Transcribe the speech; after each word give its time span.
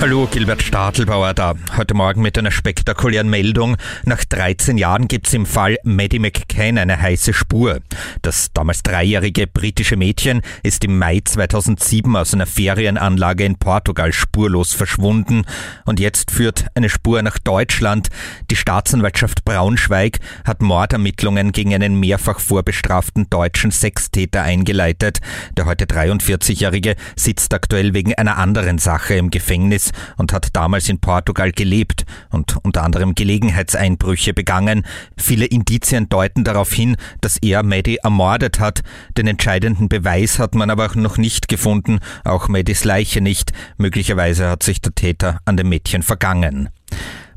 Hallo, 0.00 0.26
Gilbert 0.30 0.62
Stadelbauer 0.62 1.34
da. 1.34 1.56
Heute 1.76 1.92
Morgen 1.92 2.22
mit 2.22 2.38
einer 2.38 2.50
spektakulären 2.50 3.28
Meldung. 3.28 3.76
Nach 4.06 4.24
13 4.24 4.78
Jahren 4.78 5.08
gibt's 5.08 5.34
im 5.34 5.44
Fall 5.44 5.76
Maddie 5.84 6.18
McCann 6.18 6.78
eine 6.78 7.02
heiße 7.02 7.34
Spur. 7.34 7.80
Das 8.22 8.50
damals 8.54 8.82
dreijährige 8.82 9.46
britische 9.46 9.98
Mädchen 9.98 10.40
ist 10.62 10.84
im 10.84 10.98
Mai 10.98 11.20
2007 11.22 12.16
aus 12.16 12.32
einer 12.32 12.46
Ferienanlage 12.46 13.44
in 13.44 13.56
Portugal 13.56 14.14
spurlos 14.14 14.72
verschwunden. 14.72 15.42
Und 15.84 16.00
jetzt 16.00 16.30
führt 16.30 16.64
eine 16.74 16.88
Spur 16.88 17.20
nach 17.20 17.36
Deutschland. 17.36 18.08
Die 18.50 18.56
Staatsanwaltschaft 18.56 19.44
Braunschweig 19.44 20.16
hat 20.46 20.62
Mordermittlungen 20.62 21.52
gegen 21.52 21.74
einen 21.74 22.00
mehrfach 22.00 22.40
vorbestraften 22.40 23.28
deutschen 23.28 23.70
Sextäter 23.70 24.40
eingeleitet. 24.40 25.18
Der 25.58 25.66
heute 25.66 25.84
43-Jährige 25.84 26.96
sitzt 27.16 27.52
aktuell 27.52 27.92
wegen 27.92 28.14
einer 28.14 28.38
anderen 28.38 28.78
Sache 28.78 29.16
im 29.16 29.28
Gefängnis 29.30 29.89
und 30.16 30.32
hat 30.32 30.48
damals 30.54 30.88
in 30.88 31.00
Portugal 31.00 31.52
gelebt 31.52 32.04
und 32.30 32.56
unter 32.62 32.82
anderem 32.82 33.14
Gelegenheitseinbrüche 33.14 34.34
begangen. 34.34 34.86
Viele 35.16 35.46
Indizien 35.46 36.08
deuten 36.08 36.44
darauf 36.44 36.72
hin, 36.72 36.96
dass 37.20 37.36
er 37.38 37.62
Maddie 37.62 37.98
ermordet 37.98 38.60
hat. 38.60 38.80
Den 39.16 39.26
entscheidenden 39.26 39.88
Beweis 39.88 40.38
hat 40.38 40.54
man 40.54 40.70
aber 40.70 40.90
noch 40.94 41.18
nicht 41.18 41.48
gefunden, 41.48 42.00
auch 42.24 42.48
Maddies 42.48 42.84
Leiche 42.84 43.20
nicht. 43.20 43.52
Möglicherweise 43.76 44.48
hat 44.48 44.62
sich 44.62 44.80
der 44.80 44.94
Täter 44.94 45.40
an 45.44 45.56
dem 45.56 45.68
Mädchen 45.68 46.02
vergangen. 46.02 46.68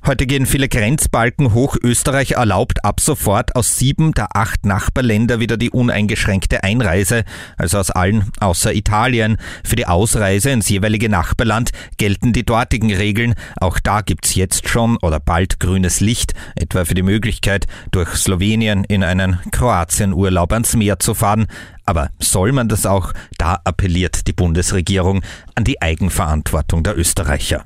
Heute 0.06 0.28
gehen 0.28 0.46
viele 0.46 0.68
Grenzbalken 0.68 1.52
hoch. 1.52 1.76
Österreich 1.82 2.32
erlaubt 2.32 2.84
ab 2.84 3.00
sofort 3.00 3.56
aus 3.56 3.76
sieben 3.76 4.12
der 4.12 4.36
acht 4.36 4.64
Nachbarländer 4.64 5.40
wieder 5.40 5.56
die 5.56 5.70
uneingeschränkte 5.70 6.62
Einreise, 6.62 7.24
also 7.56 7.78
aus 7.78 7.90
allen 7.90 8.30
außer 8.38 8.72
Italien. 8.72 9.36
Für 9.64 9.74
die 9.74 9.88
Ausreise 9.88 10.50
ins 10.50 10.68
jeweilige 10.68 11.08
Nachbarland 11.08 11.72
gelten 11.96 12.32
die 12.32 12.46
dortigen 12.46 12.94
Regeln. 12.94 13.34
Auch 13.60 13.80
da 13.80 14.00
gibt's 14.00 14.36
jetzt 14.36 14.68
schon 14.68 14.96
oder 14.98 15.18
bald 15.18 15.58
grünes 15.58 15.98
Licht, 15.98 16.34
etwa 16.54 16.84
für 16.84 16.94
die 16.94 17.02
Möglichkeit, 17.02 17.66
durch 17.90 18.10
Slowenien 18.10 18.84
in 18.84 19.02
einen 19.02 19.40
Kroatienurlaub 19.50 20.52
ans 20.52 20.76
Meer 20.76 21.00
zu 21.00 21.14
fahren. 21.14 21.48
Aber 21.84 22.10
soll 22.20 22.52
man 22.52 22.68
das 22.68 22.86
auch? 22.86 23.12
Da 23.38 23.58
appelliert 23.64 24.28
die 24.28 24.32
Bundesregierung 24.32 25.22
an 25.56 25.64
die 25.64 25.82
Eigenverantwortung 25.82 26.84
der 26.84 26.96
Österreicher. 26.96 27.64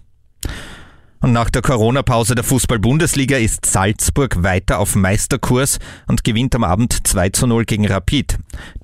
Und 1.22 1.32
nach 1.32 1.50
der 1.50 1.60
Corona-Pause 1.60 2.34
der 2.34 2.44
Fußball-Bundesliga 2.44 3.36
ist 3.36 3.66
Salzburg 3.66 4.42
weiter 4.42 4.78
auf 4.78 4.94
Meisterkurs 4.94 5.78
und 6.08 6.24
gewinnt 6.24 6.54
am 6.54 6.64
Abend 6.64 7.06
2 7.06 7.28
zu 7.28 7.46
0 7.46 7.66
gegen 7.66 7.86
Rapid. 7.86 8.38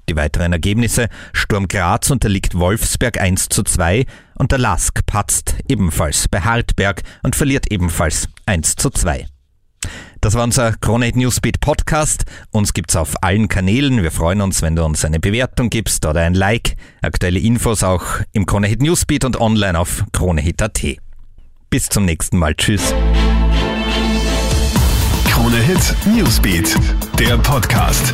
Die 0.08 0.16
weiteren 0.16 0.52
Ergebnisse 0.52 1.08
Sturm 1.32 1.66
Graz 1.66 2.10
unterliegt 2.10 2.58
Wolfsberg 2.58 3.18
1 3.18 3.48
zu 3.48 3.62
2 3.62 4.04
und 4.34 4.52
der 4.52 4.58
Lask 4.58 5.04
patzt 5.06 5.56
ebenfalls 5.66 6.28
bei 6.28 6.42
Hartberg 6.42 7.02
und 7.22 7.34
verliert 7.36 7.72
ebenfalls 7.72 8.28
1 8.44 8.76
zu 8.76 8.90
2. 8.90 9.26
Das 10.20 10.34
war 10.34 10.44
unser 10.44 10.72
Kronehit 10.72 11.16
Newsbeat 11.16 11.60
Podcast. 11.60 12.24
Uns 12.50 12.74
gibt's 12.74 12.96
auf 12.96 13.14
allen 13.22 13.48
Kanälen. 13.48 14.02
Wir 14.02 14.10
freuen 14.10 14.40
uns, 14.42 14.60
wenn 14.60 14.76
du 14.76 14.84
uns 14.84 15.04
eine 15.04 15.20
Bewertung 15.20 15.70
gibst 15.70 16.04
oder 16.04 16.20
ein 16.20 16.34
Like. 16.34 16.76
Aktuelle 17.00 17.38
Infos 17.38 17.82
auch 17.82 18.04
im 18.32 18.44
Kronehit 18.44 18.82
Newsbeat 18.82 19.24
und 19.24 19.40
online 19.40 19.78
auf 19.78 20.04
kronehit.at. 20.12 21.05
Bis 21.70 21.88
zum 21.88 22.04
nächsten 22.04 22.38
Mal. 22.38 22.54
Tschüss. 22.54 22.94
Krone 25.28 25.58
Hit 25.58 25.94
Newsbeat, 26.06 26.76
der 27.18 27.36
Podcast. 27.38 28.12